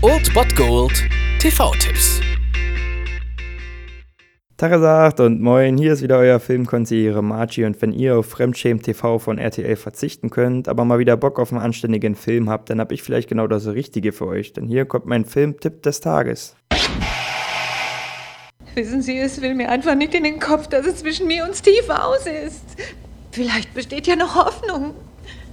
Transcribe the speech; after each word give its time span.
Old 0.00 0.32
Bot 0.32 0.56
Gold 0.56 1.04
TV-Tipps. 1.40 2.22
Tagesagt 4.56 5.20
und 5.20 5.42
moin, 5.42 5.76
hier 5.76 5.92
ist 5.92 6.00
wieder 6.00 6.16
euer 6.16 6.40
Filmkonsigliere 6.40 7.22
Margie 7.22 7.66
und 7.66 7.80
wenn 7.82 7.92
ihr 7.92 8.16
auf 8.16 8.30
Fremdschämen 8.30 8.82
TV 8.82 9.18
von 9.18 9.36
RTL 9.36 9.76
verzichten 9.76 10.30
könnt, 10.30 10.68
aber 10.68 10.86
mal 10.86 10.98
wieder 10.98 11.18
Bock 11.18 11.38
auf 11.38 11.52
einen 11.52 11.60
anständigen 11.60 12.14
Film 12.14 12.48
habt, 12.48 12.70
dann 12.70 12.80
hab 12.80 12.92
ich 12.92 13.02
vielleicht 13.02 13.28
genau 13.28 13.46
das 13.46 13.66
Richtige 13.66 14.12
für 14.12 14.26
euch, 14.26 14.54
denn 14.54 14.66
hier 14.66 14.86
kommt 14.86 15.04
mein 15.04 15.26
Filmtipp 15.26 15.82
des 15.82 16.00
Tages. 16.00 16.56
Wissen 18.74 19.02
Sie, 19.02 19.18
es 19.18 19.42
will 19.42 19.54
mir 19.54 19.68
einfach 19.68 19.94
nicht 19.94 20.14
in 20.14 20.24
den 20.24 20.40
Kopf, 20.40 20.66
dass 20.68 20.86
es 20.86 21.00
zwischen 21.00 21.26
mir 21.26 21.44
und 21.44 21.54
Steve 21.54 22.02
aus 22.02 22.26
ist. 22.26 22.64
Vielleicht 23.32 23.74
besteht 23.74 24.06
ja 24.06 24.16
noch 24.16 24.34
Hoffnung. 24.34 24.94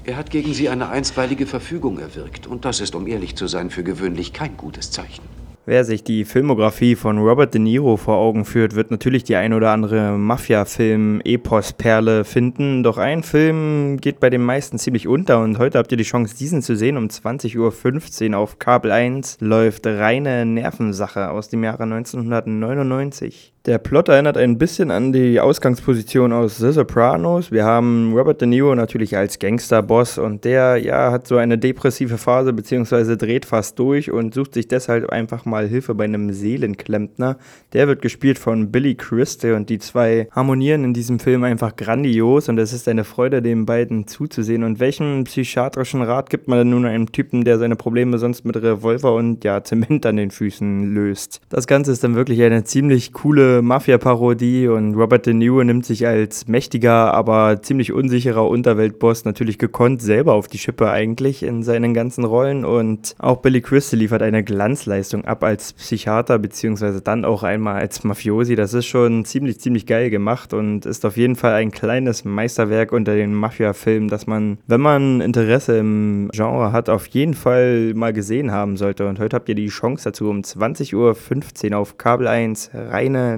Er 0.06 0.18
hat 0.18 0.32
gegen 0.32 0.54
Sie 0.54 0.68
eine 0.68 0.90
einstweilige 0.90 1.46
Verfügung 1.46 1.98
erwirkt 1.98 2.46
und 2.46 2.66
das 2.66 2.82
ist, 2.82 2.94
um 2.94 3.08
ehrlich 3.08 3.38
zu 3.38 3.48
sein, 3.48 3.70
für 3.70 3.84
gewöhnlich 3.84 4.34
kein 4.34 4.58
gutes 4.58 4.92
Zeichen. 4.92 5.24
Wer 5.66 5.86
sich 5.86 6.04
die 6.04 6.26
Filmografie 6.26 6.96
von 6.96 7.20
Robert 7.20 7.54
De 7.54 7.62
Niro 7.62 7.96
vor 7.96 8.18
Augen 8.18 8.44
führt, 8.44 8.76
wird 8.76 8.92
natürlich 8.92 9.24
die 9.24 9.38
ein 9.38 9.54
oder 9.54 9.72
andere 9.72 10.18
Mafia-Film-Epos-Perle 10.18 12.26
finden. 12.26 12.84
Doch 12.84 12.98
ein 12.98 13.24
Film 13.24 13.96
geht 14.02 14.20
bei 14.20 14.30
den 14.30 14.44
meisten 14.44 14.78
ziemlich 14.78 15.08
unter 15.08 15.42
und 15.42 15.60
heute 15.60 15.78
habt 15.78 15.94
ihr 15.94 15.98
die 15.98 16.04
Chance, 16.04 16.36
diesen 16.38 16.62
zu 16.62 16.76
sehen. 16.76 16.98
Um 16.98 17.08
20.15 17.08 18.32
Uhr 18.32 18.40
auf 18.40 18.60
Kabel 18.60 18.92
1 18.92 19.38
läuft 19.40 19.88
Reine 19.88 20.46
Nervensache 20.46 21.30
aus 21.30 21.48
dem 21.48 21.64
Jahre 21.64 21.84
1999. 21.84 23.53
Der 23.66 23.78
Plot 23.78 24.10
erinnert 24.10 24.36
ein 24.36 24.58
bisschen 24.58 24.92
an 24.92 25.14
die 25.14 25.40
Ausgangsposition 25.40 26.34
aus 26.34 26.58
The 26.58 26.74
Sopranos. 26.74 27.50
Wir 27.50 27.64
haben 27.64 28.12
Robert 28.14 28.42
De 28.42 28.46
Niro 28.46 28.76
natürlich 28.76 29.16
als 29.16 29.40
Gangsterboss 29.40 30.18
und 30.18 30.44
der 30.44 30.76
ja 30.76 31.14
hat 31.14 31.28
so 31.28 31.38
eine 31.38 31.58
depressive 31.58 32.18
Phase 32.18 32.52
beziehungsweise 32.52 33.16
dreht 33.16 33.46
fast 33.46 33.80
durch 33.80 34.12
und 34.12 34.34
sucht 34.34 34.56
sich 34.56 34.68
deshalb 34.68 35.10
einfach 35.12 35.46
mal 35.46 35.66
Hilfe 35.66 35.96
bei 35.96 36.04
einem 36.04 36.34
Seelenklempner. 36.34 37.38
Der 37.72 37.88
wird 37.88 38.02
gespielt 38.02 38.38
von 38.38 38.70
Billy 38.70 38.96
Crystal 38.96 39.54
und 39.54 39.70
die 39.70 39.80
zwei 39.80 40.28
harmonieren 40.32 40.84
in 40.84 40.94
diesem 40.94 41.20
Film 41.20 41.46
einfach 41.46 41.78
grandios 41.78 42.50
und 42.50 42.58
es 42.58 42.74
ist 42.74 42.90
eine 42.90 43.06
Freude, 43.06 43.42
den 43.42 43.66
beiden 43.66 44.08
zuzusehen. 44.08 44.66
Und 44.66 44.82
welchen 44.82 45.24
psychiatrischen 45.24 46.02
Rat 46.02 46.30
gibt 46.30 46.50
man 46.50 46.58
denn 46.58 46.72
nun 46.72 46.86
einem 46.86 47.14
Typen, 47.14 47.46
der 47.46 47.60
seine 47.60 47.78
Probleme 47.78 48.18
sonst 48.18 48.44
mit 48.44 48.58
Revolver 48.58 49.16
und 49.16 49.46
ja 49.46 49.64
Zement 49.64 50.06
an 50.06 50.18
den 50.18 50.32
Füßen 50.32 50.94
löst? 50.94 51.40
Das 51.48 51.66
Ganze 51.66 51.94
ist 51.94 52.04
dann 52.04 52.16
wirklich 52.16 52.44
eine 52.44 52.66
ziemlich 52.66 53.14
coole 53.14 53.53
Mafia-Parodie 53.62 54.68
und 54.68 54.96
Robert 54.96 55.26
De 55.26 55.34
Niro 55.34 55.64
nimmt 55.64 55.86
sich 55.86 56.08
als 56.08 56.48
mächtiger, 56.48 57.14
aber 57.14 57.62
ziemlich 57.62 57.94
unsicherer 57.94 58.48
Unterweltboss 58.48 59.26
natürlich 59.26 59.58
gekonnt 59.58 60.02
selber 60.02 60.34
auf 60.34 60.48
die 60.48 60.58
Schippe 60.58 60.90
eigentlich 60.90 61.44
in 61.44 61.64
seinen 61.64 61.94
ganzen 61.94 62.24
Rollen 62.24 62.66
und 62.66 63.16
auch 63.20 63.38
Billy 63.38 63.62
Crystal 63.62 64.00
liefert 64.00 64.22
eine 64.22 64.44
Glanzleistung 64.44 65.26
ab 65.26 65.44
als 65.44 65.74
Psychiater 65.74 66.40
beziehungsweise 66.40 67.02
dann 67.02 67.26
auch 67.26 67.44
einmal 67.44 67.76
als 67.76 68.04
Mafiosi. 68.04 68.56
Das 68.56 68.74
ist 68.74 68.86
schon 68.86 69.26
ziemlich, 69.26 69.60
ziemlich 69.60 69.86
geil 69.86 70.10
gemacht 70.10 70.54
und 70.54 70.86
ist 70.86 71.06
auf 71.06 71.18
jeden 71.18 71.36
Fall 71.36 71.54
ein 71.54 71.72
kleines 71.72 72.26
Meisterwerk 72.26 72.92
unter 72.92 73.16
den 73.16 73.34
Mafia-Filmen, 73.34 74.08
das 74.08 74.28
man, 74.28 74.58
wenn 74.68 74.82
man 74.82 75.22
Interesse 75.22 75.78
im 75.78 76.30
Genre 76.34 76.72
hat, 76.72 76.90
auf 76.90 77.08
jeden 77.08 77.34
Fall 77.34 77.94
mal 77.94 78.14
gesehen 78.14 78.52
haben 78.52 78.78
sollte. 78.78 79.08
Und 79.08 79.20
heute 79.20 79.36
habt 79.36 79.50
ihr 79.50 79.56
die 79.56 79.68
Chance 79.68 80.06
dazu 80.06 80.30
um 80.30 80.42
20.15 80.42 81.72
Uhr 81.72 81.78
auf 81.78 81.98
Kabel 81.98 82.28
1 82.28 82.72
reine 82.74 83.38